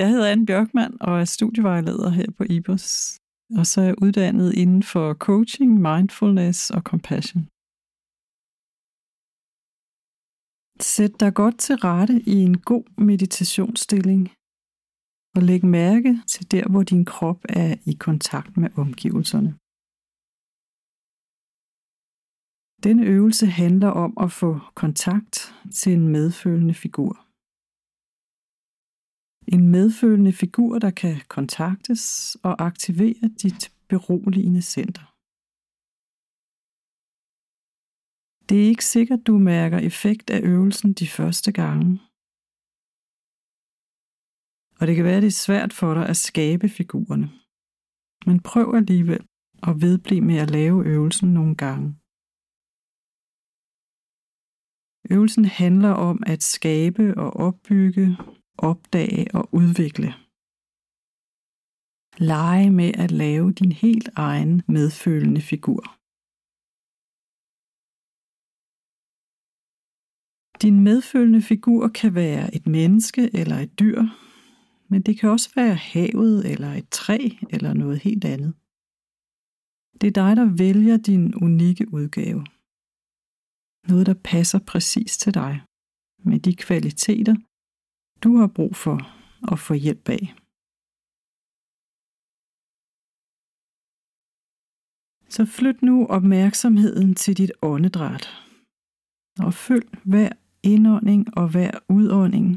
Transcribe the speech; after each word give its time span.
Jeg 0.00 0.08
hedder 0.08 0.30
Anne 0.32 0.46
Bjørkman 0.46 0.96
og 1.00 1.20
er 1.20 1.24
studievejleder 1.24 2.10
her 2.10 2.30
på 2.38 2.44
IBOS. 2.56 3.18
Og 3.58 3.66
så 3.66 3.80
er 3.80 3.84
jeg 3.84 4.02
uddannet 4.02 4.54
inden 4.62 4.82
for 4.82 5.14
coaching, 5.14 5.70
mindfulness 5.88 6.70
og 6.70 6.82
compassion. 6.90 7.42
Sæt 10.80 11.20
dig 11.20 11.34
godt 11.34 11.58
til 11.58 11.76
rette 11.76 12.16
i 12.34 12.36
en 12.48 12.58
god 12.60 12.84
meditationsstilling 13.10 14.22
og 15.36 15.42
læg 15.42 15.64
mærke 15.64 16.12
til 16.32 16.50
der, 16.50 16.64
hvor 16.70 16.82
din 16.82 17.04
krop 17.04 17.40
er 17.48 17.74
i 17.86 17.94
kontakt 18.06 18.56
med 18.56 18.70
omgivelserne. 18.76 19.52
Denne 22.86 23.04
øvelse 23.06 23.46
handler 23.46 23.88
om 23.88 24.12
at 24.24 24.32
få 24.32 24.60
kontakt 24.74 25.54
til 25.74 25.92
en 25.92 26.08
medfølende 26.08 26.74
figur. 26.74 27.21
En 29.56 29.64
medfølende 29.76 30.32
figur, 30.32 30.78
der 30.78 30.90
kan 30.90 31.16
kontaktes 31.28 32.02
og 32.46 32.54
aktivere 32.68 33.28
dit 33.42 33.62
beroligende 33.88 34.62
center. 34.62 35.06
Det 38.48 38.56
er 38.62 38.68
ikke 38.72 38.84
sikkert, 38.84 39.26
du 39.26 39.34
mærker 39.38 39.78
effekt 39.78 40.30
af 40.30 40.40
øvelsen 40.52 40.92
de 41.00 41.08
første 41.18 41.50
gange. 41.60 41.90
Og 44.78 44.84
det 44.86 44.94
kan 44.96 45.04
være, 45.04 45.20
det 45.24 45.32
er 45.34 45.44
svært 45.46 45.72
for 45.72 45.90
dig 45.94 46.06
at 46.12 46.16
skabe 46.28 46.66
figurerne. 46.78 47.28
Men 48.26 48.36
prøv 48.50 48.66
alligevel 48.80 49.24
at 49.68 49.74
vedblive 49.84 50.24
med 50.30 50.38
at 50.44 50.50
lave 50.58 50.78
øvelsen 50.94 51.28
nogle 51.38 51.54
gange. 51.64 51.88
Øvelsen 55.14 55.44
handler 55.44 55.92
om 56.10 56.16
at 56.32 56.42
skabe 56.54 57.04
og 57.24 57.30
opbygge, 57.46 58.06
opdage 58.70 59.26
og 59.34 59.44
udvikle. 59.60 60.10
Lege 62.18 62.70
med 62.70 62.90
at 63.04 63.10
lave 63.10 63.52
din 63.52 63.72
helt 63.72 64.08
egen 64.16 64.62
medfølende 64.68 65.40
figur. 65.40 65.82
Din 70.62 70.84
medfølende 70.88 71.42
figur 71.42 71.88
kan 71.88 72.14
være 72.14 72.54
et 72.56 72.66
menneske 72.66 73.22
eller 73.40 73.56
et 73.56 73.78
dyr, 73.80 74.02
men 74.90 75.02
det 75.02 75.18
kan 75.18 75.30
også 75.30 75.48
være 75.54 75.74
havet 75.74 76.52
eller 76.52 76.72
et 76.72 76.88
træ 76.90 77.18
eller 77.50 77.72
noget 77.74 77.98
helt 78.06 78.24
andet. 78.24 78.52
Det 80.00 80.06
er 80.08 80.16
dig, 80.22 80.32
der 80.36 80.56
vælger 80.64 80.96
din 80.96 81.34
unikke 81.34 81.86
udgave. 81.98 82.40
Noget, 83.90 84.06
der 84.06 84.14
passer 84.32 84.58
præcis 84.72 85.12
til 85.18 85.34
dig, 85.34 85.54
med 86.28 86.38
de 86.40 86.56
kvaliteter, 86.56 87.34
du 88.22 88.36
har 88.36 88.46
brug 88.46 88.76
for 88.76 88.96
at 89.52 89.58
få 89.58 89.74
hjælp 89.74 90.08
af. 90.08 90.24
Så 95.34 95.42
flyt 95.56 95.82
nu 95.82 96.06
opmærksomheden 96.06 97.14
til 97.14 97.36
dit 97.40 97.52
åndedræt, 97.62 98.24
og 99.46 99.54
følg 99.54 99.88
hver 100.04 100.32
indånding 100.62 101.22
og 101.38 101.46
hver 101.52 101.72
udånding, 101.96 102.48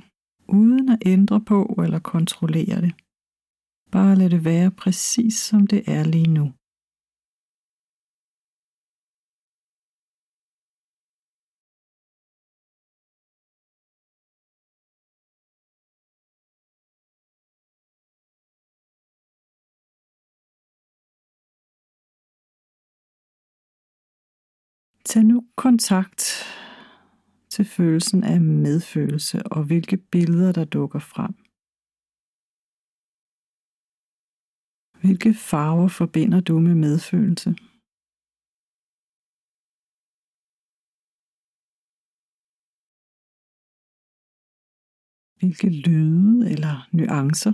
uden 0.47 0.89
at 0.89 0.99
ændre 1.05 1.41
på 1.41 1.59
eller 1.83 1.99
kontrollere 1.99 2.81
det. 2.85 2.93
Bare 3.91 4.15
lad 4.15 4.29
det 4.29 4.45
være 4.45 4.71
præcis 4.71 5.35
som 5.49 5.67
det 5.67 5.81
er 5.95 6.03
lige 6.03 6.33
nu. 6.39 6.45
Tag 25.09 25.23
nu 25.23 25.37
kontakt 25.55 26.21
til 27.53 27.65
følelsen 27.65 28.23
af 28.23 28.41
medfølelse 28.41 29.37
og 29.55 29.61
hvilke 29.67 29.97
billeder 29.97 30.51
der 30.51 30.65
dukker 30.65 30.99
frem. 30.99 31.33
Hvilke 35.01 35.33
farver 35.49 35.87
forbinder 35.87 36.41
du 36.49 36.59
med 36.59 36.75
medfølelse? 36.85 37.49
Hvilke 45.39 45.69
lyde 45.85 46.51
eller 46.53 46.75
nuancer 46.97 47.53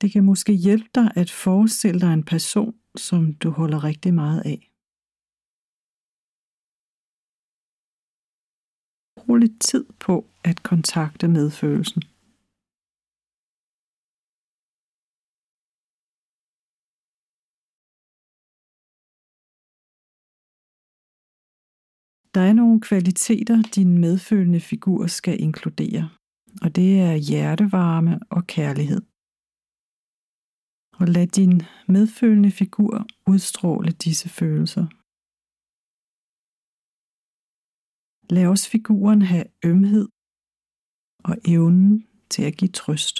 Det 0.00 0.12
kan 0.12 0.24
måske 0.24 0.52
hjælpe 0.52 0.90
dig 0.94 1.08
at 1.16 1.30
forestille 1.30 2.00
dig 2.00 2.12
en 2.14 2.24
person, 2.24 2.74
som 2.96 3.34
du 3.34 3.50
holder 3.50 3.84
rigtig 3.84 4.14
meget 4.14 4.40
af. 4.52 4.60
Brug 9.16 9.36
lidt 9.36 9.60
tid 9.60 9.84
på 10.00 10.14
at 10.44 10.62
kontakte 10.62 11.28
medfølelsen. 11.28 12.02
Der 22.34 22.40
er 22.40 22.52
nogle 22.52 22.80
kvaliteter, 22.80 23.62
din 23.76 23.98
medfølende 23.98 24.60
figur 24.60 25.06
skal 25.06 25.40
inkludere, 25.40 26.04
og 26.62 26.76
det 26.76 27.00
er 27.00 27.14
hjertevarme 27.14 28.20
og 28.30 28.46
kærlighed 28.46 29.02
og 31.00 31.06
lad 31.14 31.26
din 31.38 31.54
medfølende 31.94 32.50
figur 32.60 32.92
udstråle 33.32 33.90
disse 34.04 34.28
følelser. 34.38 34.86
Lad 38.34 38.44
også 38.52 38.66
figuren 38.74 39.22
have 39.32 39.46
ømhed 39.70 40.06
og 41.28 41.34
evnen 41.54 41.90
til 42.32 42.42
at 42.48 42.54
give 42.60 42.74
trøst. 42.80 43.16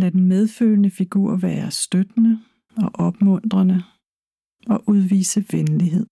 Lad 0.00 0.10
den 0.16 0.24
medfølende 0.34 0.90
figur 1.00 1.30
være 1.48 1.70
støttende 1.70 2.34
og 2.84 2.90
opmuntrende 3.06 3.78
og 4.72 4.78
udvise 4.92 5.40
venlighed. 5.54 6.06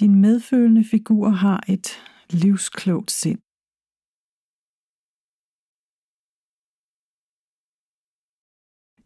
Din 0.00 0.14
medfølende 0.26 0.84
figur 0.94 1.28
har 1.28 1.60
et 1.74 1.88
livsklogt 2.42 3.10
sind. 3.22 3.40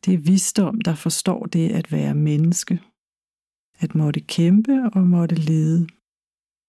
Det 0.05 0.13
er 0.15 0.25
visdom, 0.33 0.77
der 0.89 0.97
forstår 1.07 1.43
det 1.57 1.67
at 1.81 1.87
være 1.97 2.15
menneske. 2.15 2.75
At 3.83 3.91
måtte 4.01 4.21
kæmpe 4.37 4.75
og 4.97 5.03
måtte 5.17 5.37
lede. 5.51 5.81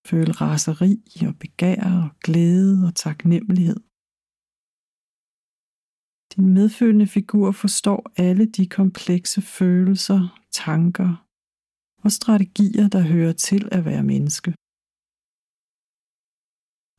Føle 0.10 0.32
raseri 0.44 0.94
og 1.28 1.34
begær 1.44 1.82
og 2.02 2.08
glæde 2.26 2.76
og 2.88 2.94
taknemmelighed. 3.06 3.80
Din 6.34 6.48
medfølende 6.58 7.08
figur 7.18 7.48
forstår 7.64 8.02
alle 8.28 8.46
de 8.58 8.66
komplekse 8.80 9.42
følelser, 9.58 10.22
tanker 10.64 11.31
og 12.06 12.12
strategier, 12.20 12.88
der 12.96 13.04
hører 13.14 13.34
til 13.34 13.64
at 13.72 13.86
være 13.86 14.04
menneske, 14.14 14.52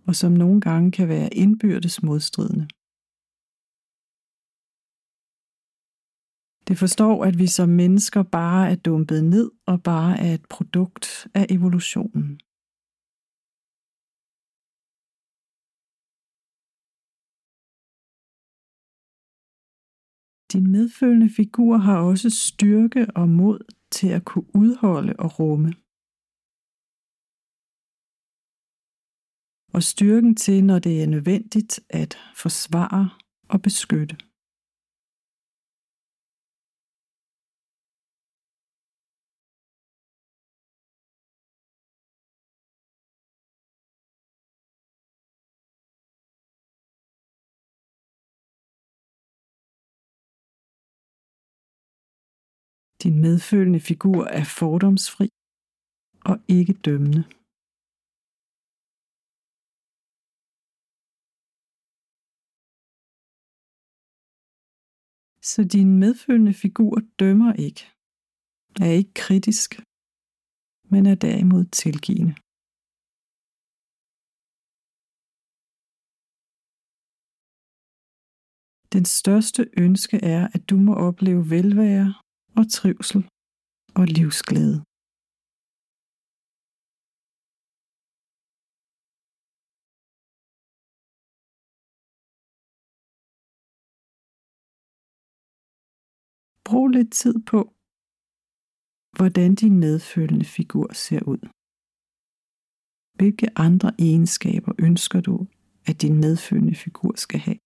og 0.09 0.15
som 0.21 0.33
nogle 0.33 0.61
gange 0.61 0.89
kan 0.99 1.09
være 1.09 1.35
indbyrdes 1.43 2.03
modstridende. 2.03 2.67
Det 6.69 6.77
forstår, 6.79 7.25
at 7.29 7.35
vi 7.43 7.47
som 7.59 7.69
mennesker 7.83 8.23
bare 8.23 8.71
er 8.73 8.77
dumpet 8.77 9.25
ned 9.35 9.51
og 9.67 9.77
bare 9.83 10.13
er 10.27 10.35
et 10.35 10.47
produkt 10.55 11.07
af 11.35 11.45
evolutionen. 11.57 12.29
Din 20.53 20.67
medfølende 20.77 21.31
figur 21.41 21.77
har 21.77 21.99
også 22.11 22.29
styrke 22.49 23.03
og 23.21 23.29
mod 23.29 23.59
til 23.93 24.09
at 24.09 24.25
kunne 24.25 24.57
udholde 24.63 25.15
og 25.19 25.39
rumme. 25.39 25.71
Og 29.75 29.83
styrken 29.83 30.35
til, 30.37 30.65
når 30.65 30.79
det 30.79 31.03
er 31.03 31.07
nødvendigt 31.07 31.81
at 31.91 32.19
forsvare 32.37 33.11
og 33.49 33.63
beskytte. 33.63 34.17
Din 53.03 53.17
medfølende 53.27 53.81
figur 53.91 54.21
er 54.39 54.45
fordomsfri 54.59 55.27
og 56.31 56.37
ikke 56.57 56.75
dømmende. 56.87 57.23
Så 65.51 65.61
din 65.75 65.91
medfølende 66.05 66.55
figur 66.65 66.95
dømmer 67.21 67.53
ikke, 67.67 67.85
er 68.85 68.93
ikke 69.01 69.15
kritisk, 69.25 69.71
men 70.93 71.03
er 71.13 71.17
derimod 71.27 71.65
tilgivende. 71.83 72.35
Den 78.97 79.05
største 79.05 79.63
ønske 79.85 80.17
er, 80.35 80.43
at 80.55 80.63
du 80.71 80.77
må 80.87 80.93
opleve 81.09 81.43
velvære 81.55 82.22
og 82.59 82.65
trivsel 82.77 83.21
og 83.99 84.05
livsglæde. 84.17 84.79
Brug 96.69 96.89
lidt 96.97 97.13
tid 97.23 97.37
på, 97.53 97.61
hvordan 99.19 99.51
din 99.63 99.75
medfølende 99.87 100.47
figur 100.57 100.89
ser 101.05 101.23
ud. 101.33 101.43
Hvilke 103.19 103.47
andre 103.67 103.91
egenskaber 104.09 104.73
ønsker 104.89 105.21
du, 105.29 105.37
at 105.89 105.97
din 106.03 106.17
medfølende 106.25 106.77
figur 106.85 107.13
skal 107.25 107.41
have? 107.47 107.59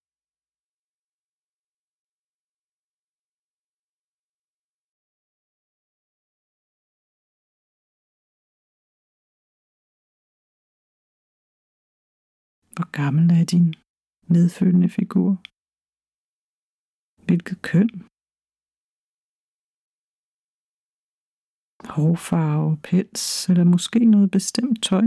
Hvor 12.76 12.90
gammel 13.00 13.26
er 13.40 13.44
din 13.54 13.68
medfølende 14.34 14.90
figur? 14.98 15.30
Hvilket 17.26 17.58
køn? 17.70 17.90
Hårfarve, 21.94 22.70
pels 22.86 23.24
eller 23.50 23.66
måske 23.74 23.98
noget 24.14 24.30
bestemt 24.36 24.78
tøj? 24.88 25.06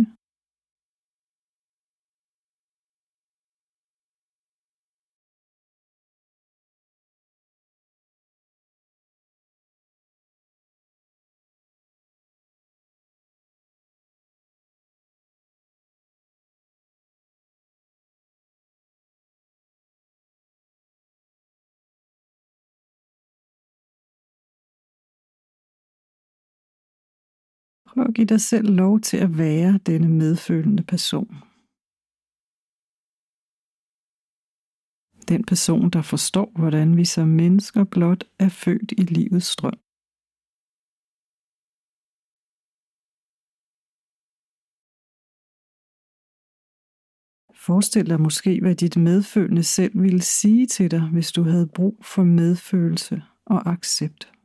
Prøv 27.94 28.04
at 28.10 28.16
give 28.16 28.28
dig 28.28 28.42
selv 28.42 28.68
lov 28.76 29.00
til 29.00 29.18
at 29.18 29.38
være 29.38 29.80
denne 29.86 30.10
medfølende 30.10 30.84
person. 30.84 31.36
Den 35.32 35.44
person, 35.52 35.90
der 35.90 36.02
forstår, 36.02 36.52
hvordan 36.60 36.98
vi 36.98 37.06
som 37.06 37.28
mennesker 37.28 37.84
blot 37.84 38.24
er 38.40 38.50
født 38.50 38.92
i 38.92 39.04
livets 39.18 39.46
strøm. 39.46 39.80
Forestil 47.66 48.10
dig 48.10 48.22
måske, 48.22 48.60
hvad 48.62 48.76
dit 48.76 48.98
medfølende 48.98 49.64
selv 49.64 50.02
ville 50.02 50.22
sige 50.22 50.66
til 50.66 50.92
dig, 50.92 51.10
hvis 51.14 51.32
du 51.32 51.44
havde 51.44 51.68
brug 51.76 51.96
for 52.06 52.24
medfølelse 52.24 53.24
og 53.46 53.70
accept. 53.74 54.39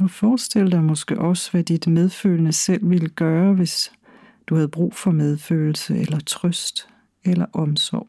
Og 0.00 0.10
forestil 0.10 0.72
dig 0.72 0.84
måske 0.84 1.18
også, 1.18 1.50
hvad 1.50 1.64
dit 1.64 1.86
medfølende 1.86 2.52
selv 2.52 2.90
ville 2.90 3.08
gøre, 3.08 3.54
hvis 3.54 3.92
du 4.46 4.54
havde 4.54 4.68
brug 4.68 4.94
for 4.94 5.10
medfølelse 5.10 5.98
eller 5.98 6.20
trøst 6.20 6.88
eller 7.24 7.46
omsorg. 7.52 8.08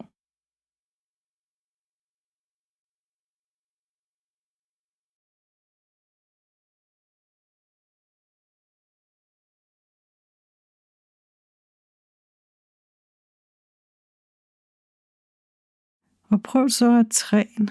Og 16.30 16.42
prøv 16.42 16.68
så 16.68 16.98
at 16.98 17.06
træne 17.10 17.68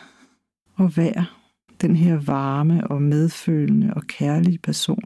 og 0.78 0.98
være 0.98 1.26
den 1.86 1.96
her 1.96 2.18
varme 2.26 2.78
og 2.88 3.02
medfølende 3.02 3.94
og 3.98 4.04
kærlige 4.18 4.60
person. 4.60 5.04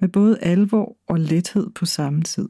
Med 0.00 0.08
både 0.08 0.34
alvor 0.52 0.88
og 1.12 1.18
lethed 1.30 1.66
på 1.78 1.84
samme 1.96 2.22
tid. 2.22 2.48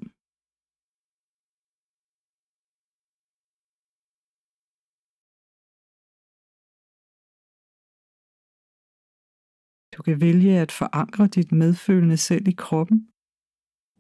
Du 9.95 10.03
kan 10.03 10.21
vælge 10.21 10.53
at 10.65 10.73
forankre 10.73 11.27
dit 11.27 11.53
medfølende 11.53 12.17
selv 12.17 12.49
i 12.49 12.55
kroppen 12.65 12.99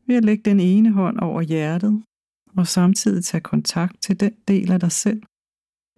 ved 0.06 0.16
at 0.16 0.24
lægge 0.24 0.50
den 0.50 0.60
ene 0.60 0.90
hånd 0.92 1.18
over 1.18 1.40
hjertet 1.42 2.04
og 2.58 2.66
samtidig 2.66 3.24
tage 3.24 3.40
kontakt 3.52 4.02
til 4.02 4.20
den 4.20 4.34
del 4.48 4.72
af 4.72 4.80
dig 4.80 4.92
selv, 4.92 5.22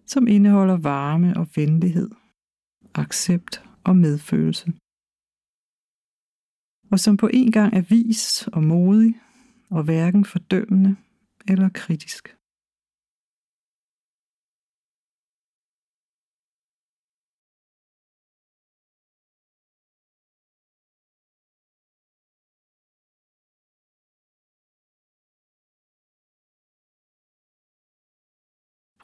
som 0.06 0.26
indeholder 0.26 0.76
varme 0.76 1.36
og 1.36 1.46
venlighed 1.56 2.10
accept 2.98 3.54
og 3.84 3.96
medfølelse. 3.96 4.66
Og 6.92 6.98
som 7.04 7.16
på 7.16 7.28
en 7.40 7.52
gang 7.52 7.74
er 7.74 7.84
vis 7.94 8.46
og 8.56 8.62
modig 8.62 9.14
og 9.70 9.84
hverken 9.84 10.24
fordømmende 10.24 10.96
eller 11.48 11.68
kritisk. 11.68 12.24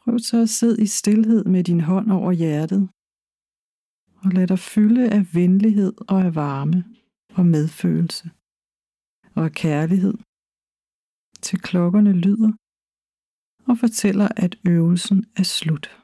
Prøv 0.04 0.18
så 0.18 0.42
at 0.42 0.48
sidde 0.48 0.82
i 0.82 0.86
stillhed 0.86 1.44
med 1.44 1.64
din 1.64 1.80
hånd 1.80 2.12
over 2.12 2.32
hjertet 2.32 2.88
og 4.24 4.30
lad 4.32 4.46
dig 4.46 4.58
fylde 4.58 5.10
af 5.10 5.34
venlighed 5.34 5.92
og 6.08 6.22
af 6.22 6.34
varme 6.34 6.84
og 7.34 7.46
medfølelse 7.46 8.30
og 9.34 9.44
af 9.44 9.52
kærlighed, 9.52 10.14
til 11.42 11.58
klokkerne 11.60 12.12
lyder 12.12 12.52
og 13.70 13.78
fortæller, 13.78 14.28
at 14.36 14.58
øvelsen 14.66 15.24
er 15.36 15.42
slut. 15.42 16.01